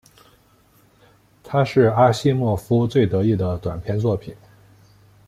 [1.43, 4.35] 它是阿西莫夫最得意的短篇作品。